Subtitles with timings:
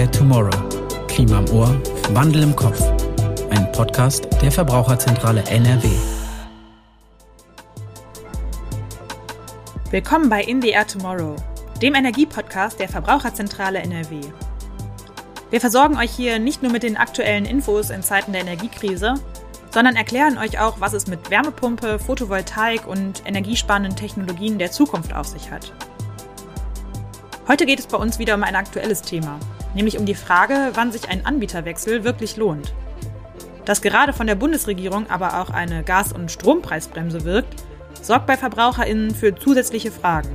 [0.00, 1.06] NDR Tomorrow.
[1.08, 1.82] Klima im Ohr,
[2.14, 2.80] Wandel im Kopf.
[3.50, 5.90] Ein Podcast der Verbraucherzentrale NRW.
[9.90, 11.36] Willkommen bei NDR Tomorrow,
[11.82, 14.22] dem Energiepodcast der Verbraucherzentrale NRW.
[15.50, 19.16] Wir versorgen euch hier nicht nur mit den aktuellen Infos in Zeiten der Energiekrise,
[19.70, 25.26] sondern erklären euch auch, was es mit Wärmepumpe, Photovoltaik und energiesparenden Technologien der Zukunft auf
[25.26, 25.74] sich hat.
[27.46, 29.38] Heute geht es bei uns wieder um ein aktuelles Thema,
[29.74, 32.72] nämlich um die Frage, wann sich ein Anbieterwechsel wirklich lohnt.
[33.64, 37.62] Dass gerade von der Bundesregierung aber auch eine Gas- und Strompreisbremse wirkt,
[38.02, 40.30] sorgt bei VerbraucherInnen für zusätzliche Fragen.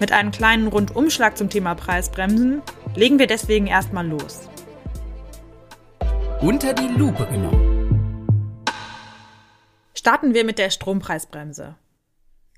[0.00, 2.62] Mit einem kleinen Rundumschlag zum Thema Preisbremsen
[2.96, 4.48] legen wir deswegen erstmal los.
[6.40, 8.26] Unter die Lupe genommen.
[9.94, 11.76] Starten wir mit der Strompreisbremse.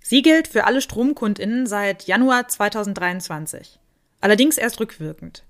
[0.03, 3.79] Sie gilt für alle Stromkundinnen seit Januar 2023,
[4.21, 5.46] allerdings erst rückwirkend.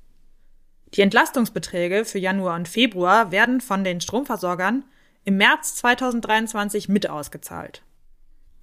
[0.95, 4.85] Die Entlastungsbeträge für Januar und Februar werden von den Stromversorgern
[5.25, 7.83] im März 2023 mit ausgezahlt.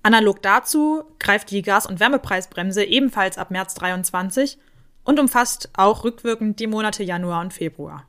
[0.01, 4.57] Analog dazu greift die Gas- und Wärmepreisbremse ebenfalls ab März 23
[5.03, 8.07] und umfasst auch rückwirkend die Monate Januar und Februar.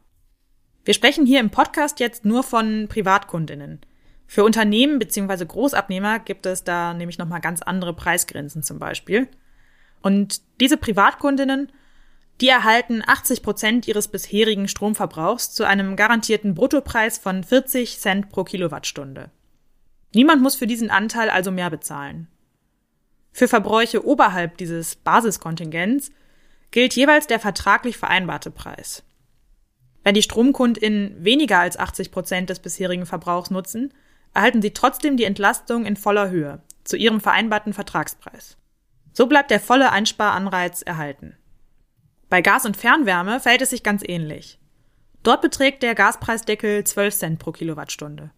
[0.84, 3.80] Wir sprechen hier im Podcast jetzt nur von Privatkundinnen.
[4.26, 5.44] Für Unternehmen bzw.
[5.44, 9.28] Großabnehmer gibt es da nämlich nochmal ganz andere Preisgrenzen zum Beispiel.
[10.02, 11.70] Und diese Privatkundinnen,
[12.40, 18.44] die erhalten 80 Prozent ihres bisherigen Stromverbrauchs zu einem garantierten Bruttopreis von 40 Cent pro
[18.44, 19.30] Kilowattstunde.
[20.14, 22.28] Niemand muss für diesen Anteil also mehr bezahlen.
[23.32, 26.12] Für Verbräuche oberhalb dieses Basiskontingents
[26.70, 29.04] gilt jeweils der vertraglich vereinbarte Preis.
[30.04, 33.92] Wenn die StromkundInnen weniger als 80 Prozent des bisherigen Verbrauchs nutzen,
[34.34, 38.56] erhalten sie trotzdem die Entlastung in voller Höhe zu ihrem vereinbarten Vertragspreis.
[39.12, 41.36] So bleibt der volle Einsparanreiz erhalten.
[42.34, 44.58] Bei Gas und Fernwärme verhält es sich ganz ähnlich.
[45.22, 48.32] Dort beträgt der Gaspreisdeckel 12 Cent pro Kilowattstunde.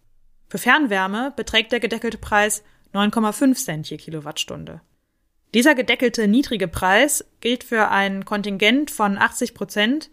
[0.49, 2.63] Für Fernwärme beträgt der gedeckelte Preis
[2.93, 4.81] 9,5 Cent je Kilowattstunde.
[5.55, 10.11] Dieser gedeckelte niedrige Preis gilt für ein Kontingent von 80 Prozent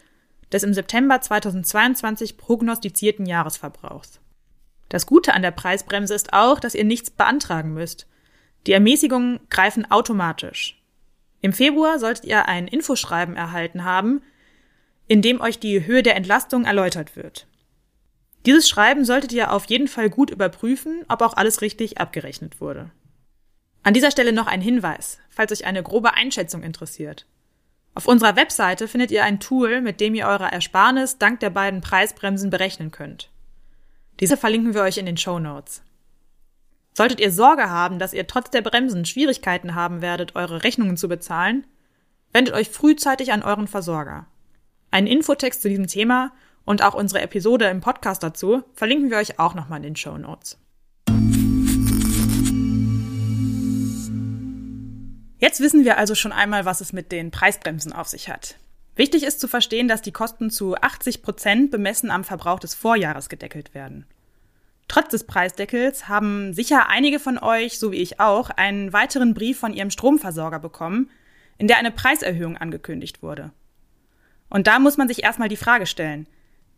[0.50, 4.18] des im September 2022 prognostizierten Jahresverbrauchs.
[4.88, 8.06] Das Gute an der Preisbremse ist auch, dass ihr nichts beantragen müsst.
[8.66, 10.82] Die Ermäßigungen greifen automatisch.
[11.44, 14.22] Im Februar solltet ihr ein Infoschreiben erhalten haben,
[15.08, 17.46] in dem euch die Höhe der Entlastung erläutert wird.
[18.46, 22.90] Dieses Schreiben solltet ihr auf jeden Fall gut überprüfen, ob auch alles richtig abgerechnet wurde.
[23.82, 27.26] An dieser Stelle noch ein Hinweis, falls euch eine grobe Einschätzung interessiert.
[27.94, 31.82] Auf unserer Webseite findet ihr ein Tool, mit dem ihr eure Ersparnis dank der beiden
[31.82, 33.28] Preisbremsen berechnen könnt.
[34.18, 35.82] Diese verlinken wir euch in den Show Notes.
[36.96, 41.08] Solltet ihr Sorge haben, dass ihr trotz der Bremsen Schwierigkeiten haben werdet, eure Rechnungen zu
[41.08, 41.66] bezahlen,
[42.32, 44.26] wendet euch frühzeitig an euren Versorger.
[44.92, 46.30] Einen Infotext zu diesem Thema
[46.64, 50.16] und auch unsere Episode im Podcast dazu verlinken wir euch auch nochmal in den Show
[50.16, 50.56] Notes.
[55.40, 58.54] Jetzt wissen wir also schon einmal, was es mit den Preisbremsen auf sich hat.
[58.94, 63.28] Wichtig ist zu verstehen, dass die Kosten zu 80 Prozent bemessen am Verbrauch des Vorjahres
[63.28, 64.06] gedeckelt werden.
[64.88, 69.58] Trotz des Preisdeckels haben sicher einige von euch, so wie ich auch, einen weiteren Brief
[69.58, 71.10] von ihrem Stromversorger bekommen,
[71.58, 73.52] in der eine Preiserhöhung angekündigt wurde.
[74.50, 76.26] Und da muss man sich erstmal die Frage stellen,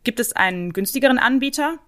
[0.06, 1.80] Gibt es einen günstigeren Anbieter?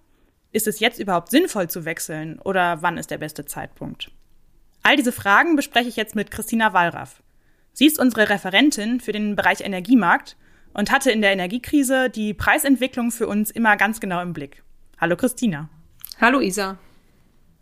[0.51, 4.11] Ist es jetzt überhaupt sinnvoll zu wechseln oder wann ist der beste Zeitpunkt?
[4.83, 7.23] All diese Fragen bespreche ich jetzt mit Christina Wallraff.
[7.71, 10.35] Sie ist unsere Referentin für den Bereich Energiemarkt
[10.73, 14.63] und hatte in der Energiekrise die Preisentwicklung für uns immer ganz genau im Blick.
[14.99, 15.69] Hallo Christina.
[16.21, 16.77] Hallo Isa.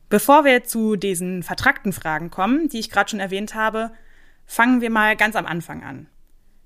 [0.09, 3.91] Bevor wir zu diesen vertrackten Fragen kommen, die ich gerade schon erwähnt habe,
[4.47, 6.07] fangen wir mal ganz am Anfang an.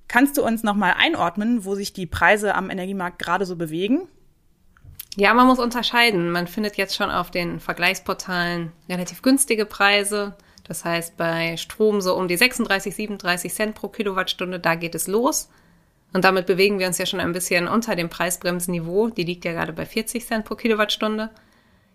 [0.08, 4.08] Kannst du uns nochmal einordnen, wo sich die Preise am Energiemarkt gerade so bewegen?
[5.18, 6.32] Ja, man muss unterscheiden.
[6.32, 10.38] Man findet jetzt schon auf den Vergleichsportalen relativ günstige Preise.
[10.64, 15.08] Das heißt, bei Strom so um die 36, 37 Cent pro Kilowattstunde, da geht es
[15.08, 15.50] los.
[16.14, 19.10] Und damit bewegen wir uns ja schon ein bisschen unter dem Preisbremsniveau.
[19.10, 21.32] Die liegt ja gerade bei 40 Cent pro Kilowattstunde.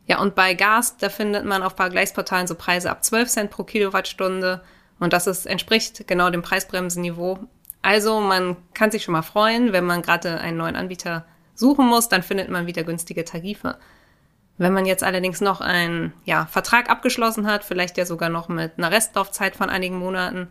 [0.06, 3.64] Ja, und bei Gas, da findet man auf Vergleichsportalen so Preise ab 12 Cent pro
[3.64, 4.62] Kilowattstunde.
[4.98, 7.38] Und das ist, entspricht genau dem Preisbremsenniveau.
[7.82, 11.24] Also man kann sich schon mal freuen, wenn man gerade einen neuen Anbieter
[11.54, 13.78] suchen muss, dann findet man wieder günstige Tarife.
[14.58, 18.72] Wenn man jetzt allerdings noch einen ja, Vertrag abgeschlossen hat, vielleicht ja sogar noch mit
[18.78, 20.48] einer Restlaufzeit von einigen Monaten,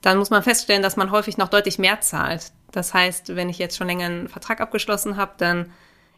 [0.00, 2.52] dann muss man feststellen, dass man häufig noch deutlich mehr zahlt.
[2.72, 5.70] Das heißt, wenn ich jetzt schon länger einen Vertrag abgeschlossen habe, dann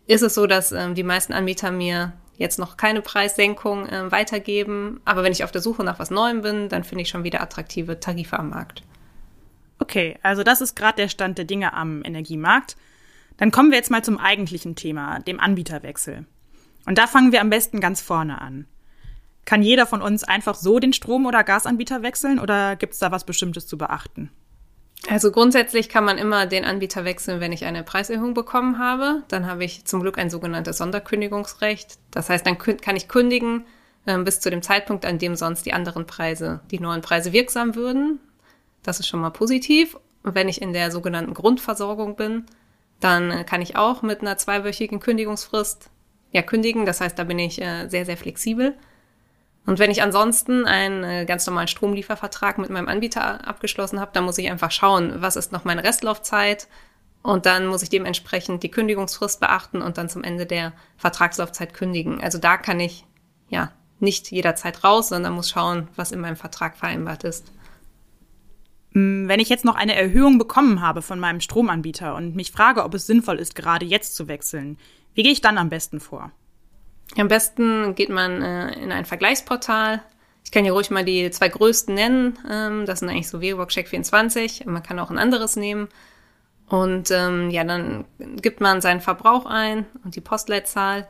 [0.07, 5.01] ist es so, dass ähm, die meisten Anbieter mir jetzt noch keine Preissenkung äh, weitergeben.
[5.05, 7.41] Aber wenn ich auf der Suche nach was Neuem bin, dann finde ich schon wieder
[7.41, 8.83] attraktive Tarife am Markt.
[9.79, 12.77] Okay, also das ist gerade der Stand der Dinge am Energiemarkt.
[13.37, 16.25] Dann kommen wir jetzt mal zum eigentlichen Thema, dem Anbieterwechsel.
[16.87, 18.67] Und da fangen wir am besten ganz vorne an.
[19.45, 23.11] Kann jeder von uns einfach so den Strom- oder Gasanbieter wechseln oder gibt es da
[23.11, 24.31] was Bestimmtes zu beachten?
[25.11, 29.23] Also grundsätzlich kann man immer den Anbieter wechseln, wenn ich eine Preiserhöhung bekommen habe.
[29.29, 31.99] Dann habe ich zum Glück ein sogenanntes Sonderkündigungsrecht.
[32.11, 33.67] Das heißt, dann kann ich kündigen
[34.07, 37.75] äh, bis zu dem Zeitpunkt, an dem sonst die anderen Preise, die neuen Preise wirksam
[37.75, 38.19] würden.
[38.83, 39.97] Das ist schon mal positiv.
[40.23, 42.47] Wenn ich in der sogenannten Grundversorgung bin,
[43.01, 45.91] dann kann ich auch mit einer zweiwöchigen Kündigungsfrist
[46.33, 46.87] ja kündigen.
[46.87, 48.75] Das heißt, da bin ich äh, sehr, sehr flexibel.
[49.67, 54.25] Und wenn ich ansonsten einen äh, ganz normalen Stromliefervertrag mit meinem Anbieter abgeschlossen habe, dann
[54.25, 56.69] muss ich einfach schauen, was ist noch meine Restlaufzeit
[57.23, 62.21] und dann muss ich dementsprechend die Kündigungsfrist beachten und dann zum Ende der Vertragslaufzeit kündigen.
[62.23, 63.07] Also da kann ich
[63.49, 67.51] ja nicht jederzeit raus, sondern muss schauen, was in meinem Vertrag vereinbart ist.
[68.93, 72.85] Mm, wenn ich jetzt noch eine Erhöhung bekommen habe von meinem Stromanbieter und mich frage,
[72.85, 74.77] ob es sinnvoll ist, gerade jetzt zu wechseln,
[75.15, 76.31] wie gehe ich dann am besten vor?
[77.17, 80.03] Am besten geht man äh, in ein Vergleichsportal.
[80.45, 82.39] Ich kann hier ruhig mal die zwei größten nennen.
[82.51, 84.67] Ähm, das sind eigentlich so Verivox Check 24.
[84.67, 85.89] Man kann auch ein anderes nehmen.
[86.69, 91.07] Und ähm, ja, dann gibt man seinen Verbrauch ein und die Postleitzahl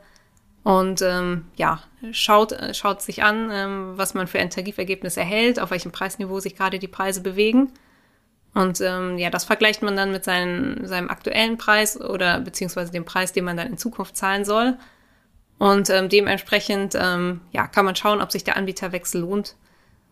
[0.65, 1.79] und ähm, ja,
[2.11, 6.39] schaut, äh, schaut sich an, ähm, was man für ein Tarifergebnis erhält, auf welchem Preisniveau
[6.39, 7.71] sich gerade die Preise bewegen.
[8.55, 13.05] Und ähm, ja, das vergleicht man dann mit seinen, seinem aktuellen Preis oder beziehungsweise dem
[13.05, 14.75] Preis, den man dann in Zukunft zahlen soll.
[15.57, 19.55] Und ähm, dementsprechend ähm, ja, kann man schauen, ob sich der Anbieterwechsel lohnt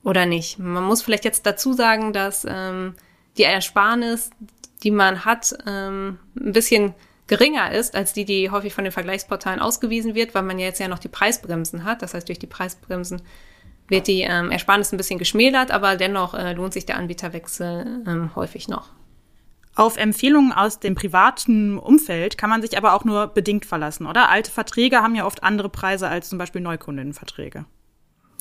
[0.03, 0.59] oder nicht.
[0.59, 2.95] Man muss vielleicht jetzt dazu sagen, dass ähm,
[3.37, 4.29] die Ersparnis,
[4.83, 6.93] die man hat, ähm, ein bisschen
[7.27, 10.79] geringer ist als die, die häufig von den Vergleichsportalen ausgewiesen wird, weil man ja jetzt
[10.79, 12.01] ja noch die Preisbremsen hat.
[12.01, 13.21] Das heißt, durch die Preisbremsen
[13.87, 18.35] wird die ähm, Ersparnis ein bisschen geschmälert, aber dennoch äh, lohnt sich der Anbieterwechsel ähm,
[18.35, 18.89] häufig noch.
[19.75, 24.29] Auf Empfehlungen aus dem privaten Umfeld kann man sich aber auch nur bedingt verlassen, oder?
[24.29, 27.65] Alte Verträge haben ja oft andere Preise als zum Beispiel Neukundenverträge.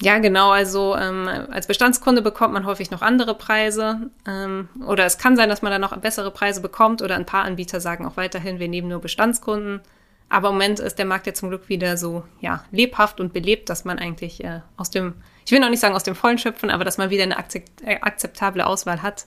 [0.02, 0.50] Ja, genau.
[0.50, 4.11] Also ähm, als Bestandskunde bekommt man häufig noch andere Preise.
[4.26, 7.02] Ähm, oder es kann sein, dass man dann noch bessere Preise bekommt.
[7.02, 9.81] Oder ein paar Anbieter sagen auch weiterhin, wir nehmen nur Bestandskunden.
[10.29, 13.69] Aber im Moment ist der Markt ja zum Glück wieder so ja, lebhaft und belebt,
[13.69, 15.14] dass man eigentlich äh, aus dem,
[15.46, 18.67] ich will noch nicht sagen aus dem Vollen schöpfen, aber dass man wieder eine akzeptable
[18.67, 19.26] Auswahl hat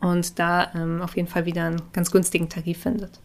[0.00, 3.20] und da ähm, auf jeden Fall wieder einen ganz günstigen Tarif findet.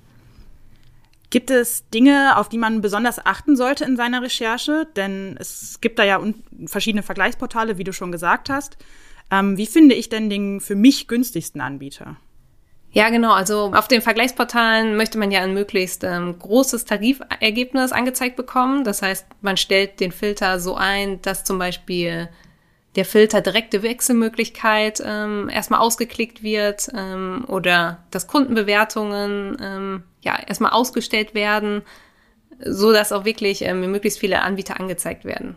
[1.30, 4.86] Gibt es Dinge, auf die man besonders achten sollte in seiner Recherche?
[4.98, 6.22] Denn es gibt da ja
[6.66, 8.78] verschiedene Vergleichsportale, wie du schon gesagt hast.
[9.32, 12.18] Ähm, wie finde ich denn den für mich günstigsten Anbieter?
[12.92, 13.32] Ja, genau.
[13.32, 18.84] Also auf den Vergleichsportalen möchte man ja ein möglichst ähm, großes Tarifergebnis angezeigt bekommen.
[18.84, 22.28] Das heißt, man stellt den Filter so ein, dass zum Beispiel
[22.96, 30.72] der Filter direkte Wechselmöglichkeit ähm, erstmal ausgeklickt wird ähm, oder dass Kundenbewertungen ähm, ja erstmal
[30.72, 31.84] ausgestellt werden,
[32.64, 35.56] so dass auch wirklich ähm, möglichst viele Anbieter angezeigt werden.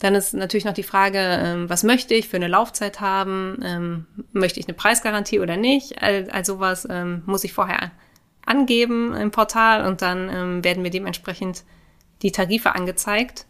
[0.00, 3.60] Dann ist natürlich noch die Frage, ähm, was möchte ich für eine Laufzeit haben?
[3.62, 6.02] Ähm, möchte ich eine Preisgarantie oder nicht?
[6.02, 7.92] All, all sowas ähm, muss ich vorher
[8.44, 11.64] angeben im Portal und dann ähm, werden mir dementsprechend
[12.22, 13.46] die Tarife angezeigt.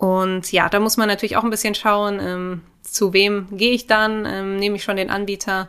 [0.00, 3.86] Und ja, da muss man natürlich auch ein bisschen schauen, ähm, zu wem gehe ich
[3.86, 4.24] dann?
[4.24, 5.68] Ähm, nehme ich schon den Anbieter,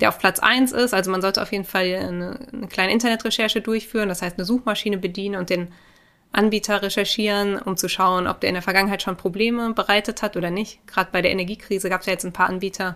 [0.00, 0.94] der auf Platz eins ist?
[0.94, 4.96] Also man sollte auf jeden Fall eine, eine kleine Internetrecherche durchführen, das heißt eine Suchmaschine
[4.96, 5.72] bedienen und den
[6.30, 10.52] Anbieter recherchieren, um zu schauen, ob der in der Vergangenheit schon Probleme bereitet hat oder
[10.52, 10.86] nicht.
[10.86, 12.94] Gerade bei der Energiekrise gab es ja jetzt ein paar Anbieter,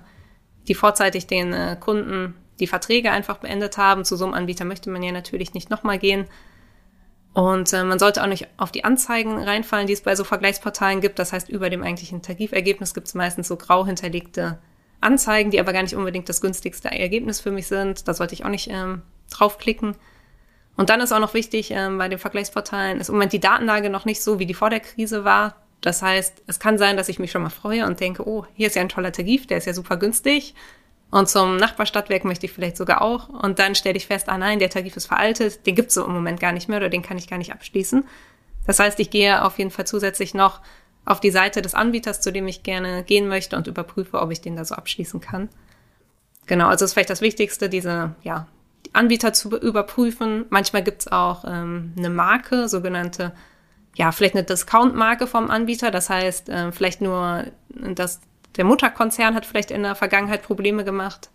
[0.68, 4.04] die vorzeitig den äh, Kunden die Verträge einfach beendet haben.
[4.04, 6.26] Zu so einem Anbieter möchte man ja natürlich nicht nochmal gehen.
[7.34, 11.00] Und äh, man sollte auch nicht auf die Anzeigen reinfallen, die es bei so Vergleichsportalen
[11.00, 11.18] gibt.
[11.18, 14.58] Das heißt, über dem eigentlichen Tarifergebnis gibt es meistens so grau hinterlegte
[15.00, 18.08] Anzeigen, die aber gar nicht unbedingt das günstigste Ergebnis für mich sind.
[18.08, 19.94] Da sollte ich auch nicht ähm, draufklicken.
[20.76, 23.90] Und dann ist auch noch wichtig, ähm, bei den Vergleichsportalen ist im Moment die Datenlage
[23.90, 25.56] noch nicht so, wie die vor der Krise war.
[25.80, 28.66] Das heißt, es kann sein, dass ich mich schon mal freue und denke, oh, hier
[28.66, 30.54] ist ja ein toller Tarif, der ist ja super günstig.
[31.10, 33.28] Und zum Nachbarstadtwerk möchte ich vielleicht sogar auch.
[33.28, 36.12] Und dann stelle ich fest, ah nein, der Tarif ist veraltet, den gibt's so im
[36.12, 38.04] Moment gar nicht mehr oder den kann ich gar nicht abschließen.
[38.66, 40.60] Das heißt, ich gehe auf jeden Fall zusätzlich noch
[41.06, 44.42] auf die Seite des Anbieters, zu dem ich gerne gehen möchte und überprüfe, ob ich
[44.42, 45.48] den da so abschließen kann.
[46.46, 48.46] Genau, also ist vielleicht das Wichtigste, diese ja,
[48.84, 50.44] die Anbieter zu überprüfen.
[50.50, 53.32] Manchmal gibt's auch ähm, eine Marke, sogenannte,
[53.96, 55.90] ja, vielleicht eine Discount-Marke vom Anbieter.
[55.90, 58.20] Das heißt, äh, vielleicht nur das
[58.56, 61.30] der Mutterkonzern hat vielleicht in der Vergangenheit Probleme gemacht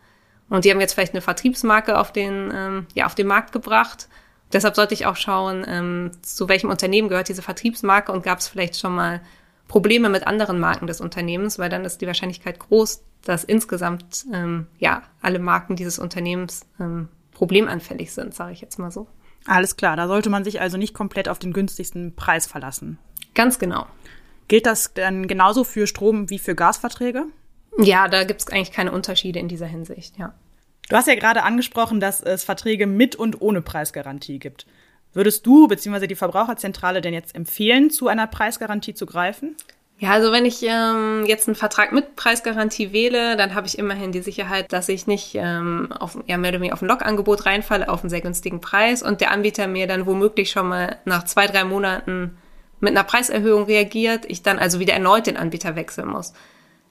[0.50, 4.08] und die haben jetzt vielleicht eine Vertriebsmarke auf den, ähm, ja, auf den Markt gebracht.
[4.52, 8.48] Deshalb sollte ich auch schauen, ähm, zu welchem Unternehmen gehört diese Vertriebsmarke und gab es
[8.48, 9.22] vielleicht schon mal
[9.68, 14.68] Probleme mit anderen Marken des Unternehmens, weil dann ist die Wahrscheinlichkeit groß, dass insgesamt ähm,
[14.78, 19.08] ja alle Marken dieses Unternehmens ähm, problemanfällig sind, sage ich jetzt mal so.
[19.48, 23.00] Alles klar, da sollte man sich also nicht komplett auf den günstigsten Preis verlassen.
[23.34, 23.88] Ganz genau.
[24.48, 27.26] Gilt das dann genauso für Strom wie für Gasverträge?
[27.78, 30.34] Ja, da gibt es eigentlich keine Unterschiede in dieser Hinsicht, ja.
[30.90, 34.66] Du hast ja gerade angesprochen, dass es Verträge mit und ohne Preisgarantie gibt.
[35.14, 36.08] Würdest du bzw.
[36.08, 39.56] die Verbraucherzentrale denn jetzt empfehlen, zu einer Preisgarantie zu greifen?
[40.00, 44.12] Ja, also wenn ich ähm, jetzt einen Vertrag mit Preisgarantie wähle, dann habe ich immerhin
[44.12, 47.88] die Sicherheit, dass ich nicht ähm, auf, ja, mehr oder weniger auf ein Logangebot reinfalle,
[47.88, 51.48] auf einen sehr günstigen Preis und der Anbieter mir dann womöglich schon mal nach zwei,
[51.48, 52.38] drei Monaten
[52.84, 56.34] mit einer Preiserhöhung reagiert, ich dann also wieder erneut den Anbieter wechseln muss.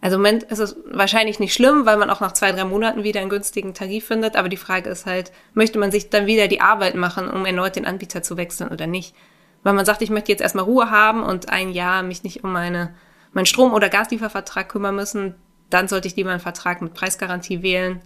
[0.01, 3.05] Also im Moment ist es wahrscheinlich nicht schlimm, weil man auch nach zwei, drei Monaten
[3.05, 4.35] wieder einen günstigen Tarif findet.
[4.35, 7.77] Aber die Frage ist halt, möchte man sich dann wieder die Arbeit machen, um erneut
[7.77, 9.15] den Anbieter zu wechseln oder nicht?
[9.63, 12.53] Weil man sagt, ich möchte jetzt erstmal Ruhe haben und ein Jahr mich nicht um
[12.53, 12.95] meine,
[13.33, 15.37] meinen Strom- oder Gasliefervertrag kümmern müssen,
[15.71, 18.01] dann sollte ich lieber einen Vertrag mit Preisgarantie wählen.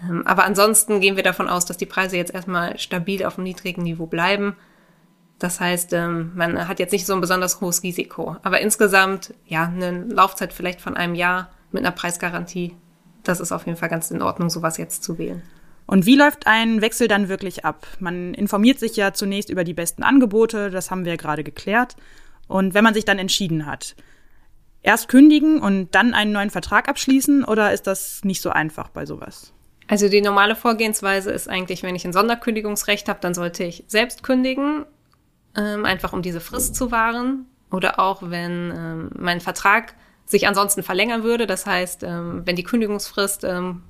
[0.00, 3.44] Ähm, aber ansonsten gehen wir davon aus, dass die Preise jetzt erstmal stabil auf einem
[3.44, 4.56] niedrigen Niveau bleiben
[5.38, 8.36] das heißt, ähm, man hat jetzt nicht so ein besonders hohes Risiko.
[8.42, 12.74] Aber insgesamt, ja, eine Laufzeit vielleicht von einem Jahr mit einer Preisgarantie,
[13.22, 15.42] das ist auf jeden Fall ganz in Ordnung, sowas jetzt zu wählen.
[15.86, 17.86] Und wie läuft ein Wechsel dann wirklich ab?
[17.98, 21.96] Man informiert sich ja zunächst über die besten Angebote, das haben wir ja gerade geklärt.
[22.46, 23.94] Und wenn man sich dann entschieden hat,
[24.82, 29.06] erst kündigen und dann einen neuen Vertrag abschließen oder ist das nicht so einfach bei
[29.06, 29.52] sowas?
[29.86, 34.22] Also die normale Vorgehensweise ist eigentlich, wenn ich ein Sonderkündigungsrecht habe, dann sollte ich selbst
[34.22, 34.84] kündigen
[35.58, 37.46] ähm, einfach um diese Frist zu wahren.
[37.70, 41.46] Oder auch wenn ähm, mein Vertrag sich ansonsten verlängern würde.
[41.46, 43.82] Das heißt, ähm, wenn die Kündigungsfrist ähm,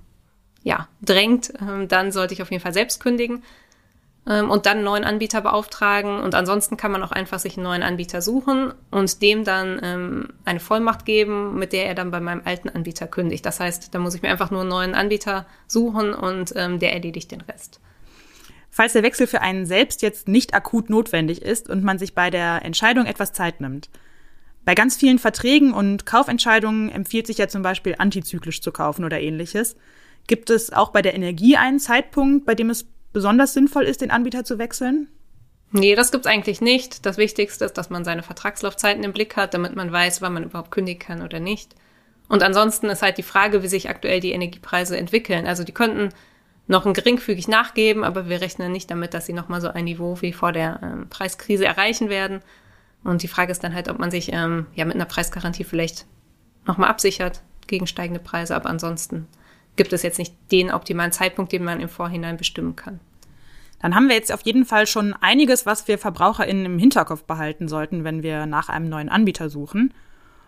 [0.62, 3.42] ja, drängt, ähm, dann sollte ich auf jeden Fall selbst kündigen
[4.26, 6.20] ähm, und dann einen neuen Anbieter beauftragen.
[6.20, 10.28] Und ansonsten kann man auch einfach sich einen neuen Anbieter suchen und dem dann ähm,
[10.44, 13.46] eine Vollmacht geben, mit der er dann bei meinem alten Anbieter kündigt.
[13.46, 16.92] Das heißt, da muss ich mir einfach nur einen neuen Anbieter suchen und ähm, der
[16.92, 17.80] erledigt den Rest.
[18.78, 22.30] Falls der Wechsel für einen selbst jetzt nicht akut notwendig ist und man sich bei
[22.30, 23.90] der Entscheidung etwas Zeit nimmt.
[24.64, 29.20] Bei ganz vielen Verträgen und Kaufentscheidungen empfiehlt sich ja zum Beispiel antizyklisch zu kaufen oder
[29.20, 29.74] ähnliches.
[30.28, 34.12] Gibt es auch bei der Energie einen Zeitpunkt, bei dem es besonders sinnvoll ist, den
[34.12, 35.08] Anbieter zu wechseln?
[35.72, 37.04] Nee, das gibt's eigentlich nicht.
[37.04, 40.44] Das Wichtigste ist, dass man seine Vertragslaufzeiten im Blick hat, damit man weiß, wann man
[40.44, 41.74] überhaupt kündigen kann oder nicht.
[42.28, 45.48] Und ansonsten ist halt die Frage, wie sich aktuell die Energiepreise entwickeln.
[45.48, 46.10] Also die könnten
[46.68, 50.20] noch ein geringfügig nachgeben, aber wir rechnen nicht damit, dass sie nochmal so ein Niveau
[50.20, 52.40] wie vor der ähm, Preiskrise erreichen werden.
[53.04, 56.06] Und die Frage ist dann halt, ob man sich ähm, ja mit einer Preisgarantie vielleicht
[56.66, 59.26] nochmal absichert gegen steigende Preise, aber ansonsten
[59.76, 63.00] gibt es jetzt nicht den optimalen Zeitpunkt, den man im Vorhinein bestimmen kann.
[63.80, 67.68] Dann haben wir jetzt auf jeden Fall schon einiges, was wir VerbraucherInnen im Hinterkopf behalten
[67.68, 69.94] sollten, wenn wir nach einem neuen Anbieter suchen.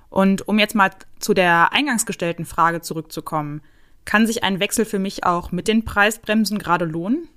[0.08, 3.62] Und um jetzt mal zu der eingangs gestellten Frage zurückzukommen,
[4.04, 7.28] kann sich ein Wechsel für mich auch mit den Preisbremsen gerade lohnen?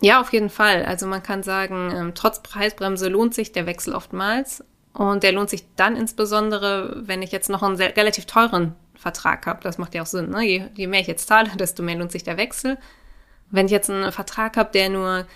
[0.00, 0.84] Ja, auf jeden Fall.
[0.84, 4.64] Also man kann sagen, ähm, trotz Preisbremse lohnt sich der Wechsel oftmals.
[4.92, 9.46] Und der lohnt sich dann insbesondere, wenn ich jetzt noch einen sehr, relativ teuren Vertrag
[9.46, 9.62] habe.
[9.62, 10.30] Das macht ja auch Sinn.
[10.30, 10.42] Ne?
[10.42, 12.78] Je, je mehr ich jetzt zahle, desto mehr lohnt sich der Wechsel.
[13.50, 15.26] Wenn ich jetzt einen Vertrag habe, der nur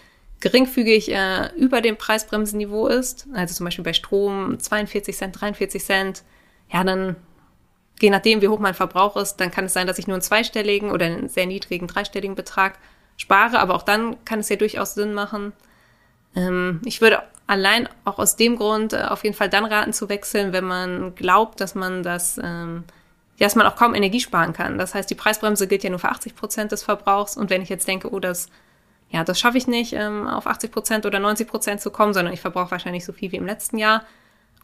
[0.40, 6.22] geringfügig äh, über dem Preisbremsenniveau ist, also zum Beispiel bei Strom 42 Cent, 43 Cent,
[6.72, 7.16] ja, dann
[8.00, 10.22] je nachdem, wie hoch mein Verbrauch ist, dann kann es sein, dass ich nur einen
[10.22, 12.78] zweistelligen oder einen sehr niedrigen dreistelligen Betrag
[13.16, 13.58] spare.
[13.58, 15.52] Aber auch dann kann es ja durchaus Sinn machen.
[16.34, 20.08] Ähm, ich würde allein auch aus dem Grund äh, auf jeden Fall dann raten zu
[20.08, 22.84] wechseln, wenn man glaubt, dass man das, ähm,
[23.38, 24.78] dass man auch kaum Energie sparen kann.
[24.78, 27.36] Das heißt, die Preisbremse gilt ja nur für 80 Prozent des Verbrauchs.
[27.36, 28.48] Und wenn ich jetzt denke, oh, das,
[29.10, 32.34] ja, das schaffe ich nicht, ähm, auf 80 Prozent oder 90 Prozent zu kommen, sondern
[32.34, 34.04] ich verbrauche wahrscheinlich so viel wie im letzten Jahr,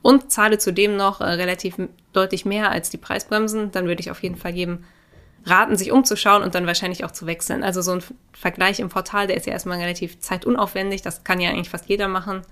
[0.02, 1.76] und zahle zudem noch äh, relativ
[2.12, 4.84] deutlich mehr als die Preisbremsen, dann würde ich auf jeden Fall jedem
[5.44, 7.64] raten, sich umzuschauen und dann wahrscheinlich auch zu wechseln.
[7.64, 8.02] Also so ein
[8.32, 12.08] Vergleich im Portal, der ist ja erstmal relativ zeitunaufwendig, das kann ja eigentlich fast jeder
[12.08, 12.42] machen.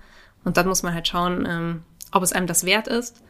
[0.43, 3.21] Und dann muss man halt schauen, ähm, ob es einem das wert ist.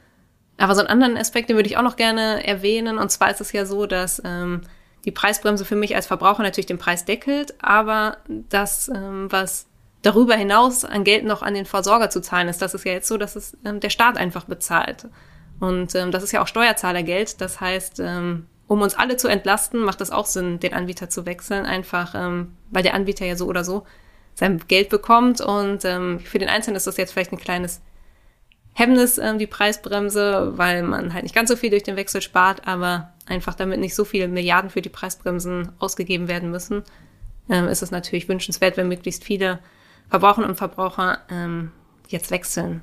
[0.57, 2.97] Aber so einen anderen Aspekt, den würde ich auch noch gerne erwähnen.
[2.97, 4.61] Und zwar ist es ja so, dass ähm,
[5.05, 9.68] die Preisbremse für mich als Verbraucher natürlich den Preis deckelt, aber das, ähm, was
[10.01, 12.61] darüber hinaus an Geld noch an den Versorger zu zahlen ist.
[12.61, 15.07] Das ist ja jetzt so, dass es ähm, der Staat einfach bezahlt.
[15.59, 17.41] Und ähm, das ist ja auch Steuerzahlergeld.
[17.41, 21.25] Das heißt, ähm, um uns alle zu entlasten, macht es auch Sinn, den Anbieter zu
[21.25, 23.85] wechseln, einfach ähm, weil der Anbieter ja so oder so
[24.35, 25.41] sein Geld bekommt.
[25.41, 27.81] Und ähm, für den Einzelnen ist das jetzt vielleicht ein kleines
[28.73, 32.67] Hemmnis, ähm, die Preisbremse, weil man halt nicht ganz so viel durch den Wechsel spart,
[32.67, 36.83] aber einfach damit nicht so viele Milliarden für die Preisbremsen ausgegeben werden müssen,
[37.49, 39.59] ähm, ist es natürlich wünschenswert, wenn möglichst viele
[40.09, 41.71] Verbraucherinnen und Verbraucher ähm,
[42.07, 42.81] jetzt wechseln.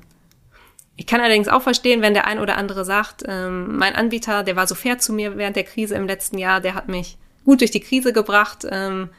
[0.95, 4.55] Ich kann allerdings auch verstehen, wenn der ein oder andere sagt, ähm, mein Anbieter, der
[4.55, 7.61] war so fair zu mir während der Krise im letzten Jahr, der hat mich gut
[7.61, 8.65] durch die Krise gebracht.
[8.69, 9.09] Ähm,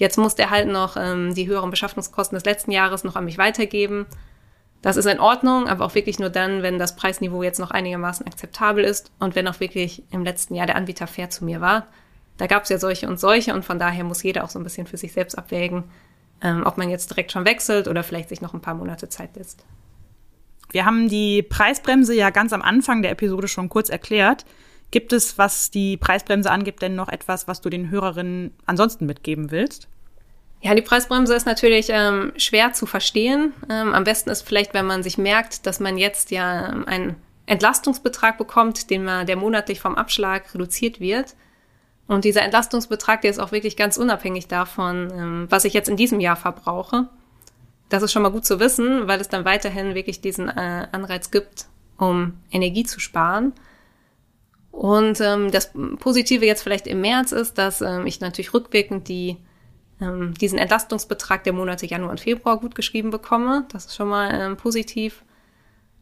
[0.00, 3.36] Jetzt muss der halt noch ähm, die höheren Beschaffungskosten des letzten Jahres noch an mich
[3.36, 4.06] weitergeben.
[4.80, 8.26] Das ist in Ordnung, aber auch wirklich nur dann, wenn das Preisniveau jetzt noch einigermaßen
[8.26, 11.86] akzeptabel ist und wenn auch wirklich im letzten Jahr der Anbieter fair zu mir war.
[12.38, 14.64] Da gab es ja solche und solche und von daher muss jeder auch so ein
[14.64, 15.84] bisschen für sich selbst abwägen,
[16.42, 19.36] ähm, ob man jetzt direkt schon wechselt oder vielleicht sich noch ein paar Monate Zeit
[19.36, 19.64] lässt.
[20.72, 24.44] Wir haben die Preisbremse ja ganz am Anfang der Episode schon kurz erklärt.
[24.90, 29.50] Gibt es, was die Preisbremse angibt, denn noch etwas, was du den Hörerinnen ansonsten mitgeben
[29.50, 29.88] willst?
[30.62, 33.54] Ja, die Preisbremse ist natürlich ähm, schwer zu verstehen.
[33.70, 37.16] Ähm, am besten ist vielleicht, wenn man sich merkt, dass man jetzt ja ähm, einen
[37.46, 41.34] Entlastungsbetrag bekommt, den man, der monatlich vom Abschlag reduziert wird.
[42.10, 45.96] Und dieser Entlastungsbetrag, der ist auch wirklich ganz unabhängig davon, ähm, was ich jetzt in
[45.96, 47.08] diesem Jahr verbrauche.
[47.88, 51.30] Das ist schon mal gut zu wissen, weil es dann weiterhin wirklich diesen äh, Anreiz
[51.30, 51.66] gibt,
[51.98, 53.52] um Energie zu sparen.
[54.72, 59.36] Und ähm, das Positive jetzt vielleicht im März ist, dass ähm, ich natürlich rückwirkend die,
[60.00, 63.66] ähm, diesen Entlastungsbetrag der Monate Januar und Februar gut geschrieben bekomme.
[63.70, 65.22] Das ist schon mal ähm, positiv.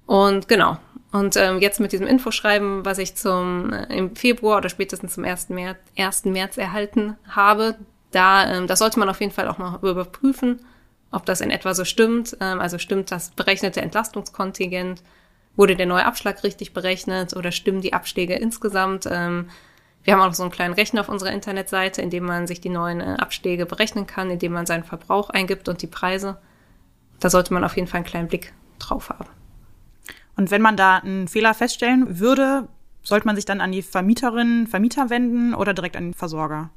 [0.07, 0.79] Und genau.
[1.11, 5.25] Und ähm, jetzt mit diesem Infoschreiben, was ich zum äh, im Februar oder spätestens zum
[5.25, 5.49] 1.
[5.51, 6.25] März, 1.
[6.27, 7.77] März erhalten habe,
[8.11, 10.61] da ähm, das sollte man auf jeden Fall auch noch überprüfen,
[11.11, 12.37] ob das in etwa so stimmt.
[12.41, 15.03] Ähm, also stimmt das berechnete Entlastungskontingent
[15.59, 19.09] Wurde der neue Abschlag richtig berechnet oder stimmen die Abschläge insgesamt?
[19.11, 19.51] Ähm,
[20.05, 22.69] wir haben auch so einen kleinen Rechner auf unserer Internetseite, in dem man sich die
[22.69, 26.39] neuen äh, Abschläge berechnen kann, indem man seinen Verbrauch eingibt und die Preise.
[27.19, 29.27] Da sollte man auf jeden Fall einen kleinen Blick drauf haben.
[30.39, 32.69] Und wenn man da einen Fehler feststellen würde,
[33.03, 36.71] sollte man sich dann an die Vermieterin, Vermieter wenden oder direkt an den Versorger?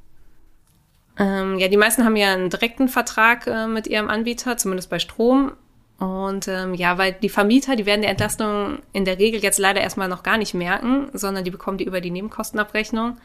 [1.16, 4.98] Ähm, ja, die meisten haben ja einen direkten Vertrag äh, mit ihrem Anbieter, zumindest bei
[4.98, 5.52] Strom.
[5.98, 9.80] Und ähm, ja, weil die Vermieter, die werden die Entlastung in der Regel jetzt leider
[9.80, 13.18] erstmal noch gar nicht merken, sondern die bekommen die über die Nebenkostenabrechnung.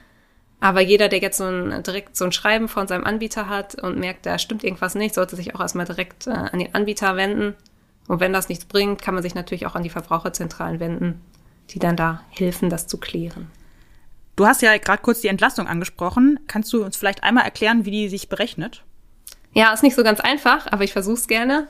[0.60, 3.98] Aber jeder, der jetzt so ein, direkt so ein Schreiben von seinem Anbieter hat und
[3.98, 7.56] merkt, da stimmt irgendwas nicht, sollte sich auch erstmal direkt äh, an den Anbieter wenden.
[8.08, 11.22] Und wenn das nichts bringt, kann man sich natürlich auch an die Verbraucherzentralen wenden,
[11.70, 13.52] die dann da helfen, das zu klären.
[14.36, 16.40] Du hast ja gerade kurz die Entlastung angesprochen.
[16.48, 18.84] Kannst du uns vielleicht einmal erklären, wie die sich berechnet?
[19.54, 21.68] Ja, ist nicht so ganz einfach, aber ich versuche es gerne.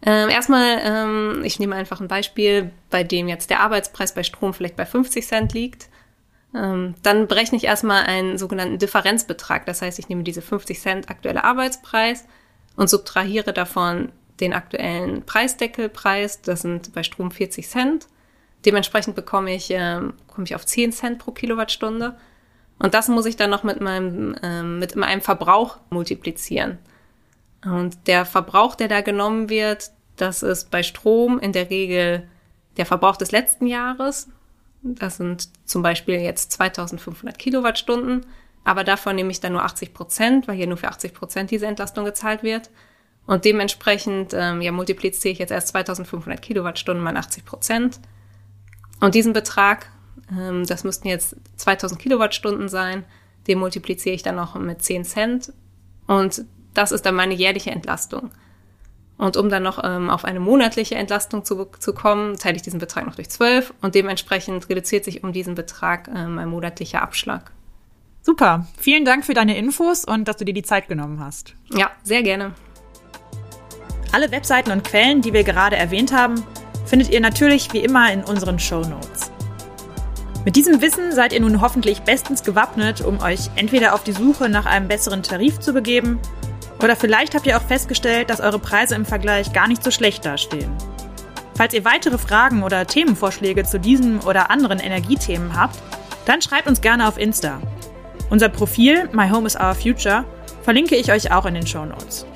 [0.00, 4.54] Ähm, erstmal, ähm, ich nehme einfach ein Beispiel, bei dem jetzt der Arbeitspreis bei Strom
[4.54, 5.88] vielleicht bei 50 Cent liegt.
[6.54, 9.66] Ähm, dann berechne ich erstmal einen sogenannten Differenzbetrag.
[9.66, 12.24] Das heißt, ich nehme diese 50 Cent aktuelle Arbeitspreis
[12.76, 16.42] und subtrahiere davon den aktuellen Preisdeckelpreis.
[16.42, 18.06] Das sind bei Strom 40 Cent.
[18.64, 22.16] Dementsprechend bekomme ich, ähm, komme ich auf 10 Cent pro Kilowattstunde.
[22.78, 26.78] Und das muss ich dann noch mit meinem, ähm, mit meinem Verbrauch multiplizieren.
[27.64, 32.28] Und der Verbrauch, der da genommen wird, das ist bei Strom in der Regel
[32.76, 34.28] der Verbrauch des letzten Jahres.
[34.82, 38.26] Das sind zum Beispiel jetzt 2500 Kilowattstunden.
[38.64, 41.66] Aber davon nehme ich dann nur 80 Prozent, weil hier nur für 80 Prozent diese
[41.66, 42.70] Entlastung gezahlt wird.
[43.28, 48.00] Und dementsprechend ähm, ja, multipliziere ich jetzt erst 2500 Kilowattstunden mal 80 Prozent.
[49.00, 49.90] Und diesen Betrag,
[50.32, 53.04] ähm, das müssten jetzt 2000 Kilowattstunden sein,
[53.46, 55.52] den multipliziere ich dann noch mit 10 Cent.
[56.06, 58.30] Und das ist dann meine jährliche Entlastung.
[59.18, 62.80] Und um dann noch ähm, auf eine monatliche Entlastung zu, zu kommen, teile ich diesen
[62.80, 67.52] Betrag noch durch zwölf und dementsprechend reduziert sich um diesen Betrag äh, mein monatlicher Abschlag.
[68.22, 68.66] Super.
[68.78, 71.54] Vielen Dank für deine Infos und dass du dir die Zeit genommen hast.
[71.74, 72.54] Ja, sehr gerne.
[74.12, 76.42] Alle Webseiten und Quellen, die wir gerade erwähnt haben,
[76.86, 79.30] findet ihr natürlich wie immer in unseren Show Notes.
[80.44, 84.48] Mit diesem Wissen seid ihr nun hoffentlich bestens gewappnet, um euch entweder auf die Suche
[84.48, 86.18] nach einem besseren Tarif zu begeben
[86.82, 90.24] oder vielleicht habt ihr auch festgestellt, dass eure Preise im Vergleich gar nicht so schlecht
[90.24, 90.70] dastehen.
[91.56, 95.76] Falls ihr weitere Fragen oder Themenvorschläge zu diesem oder anderen Energiethemen habt,
[96.24, 97.60] dann schreibt uns gerne auf Insta.
[98.30, 100.24] Unser Profil My Home is Our Future
[100.62, 102.26] verlinke ich euch auch in den Show Notes.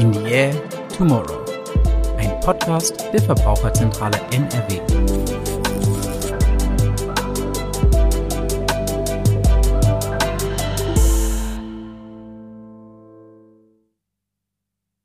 [0.00, 0.54] In the Air
[0.96, 1.44] Tomorrow.
[2.16, 5.29] Ein Podcast der Verbraucherzentrale NRW.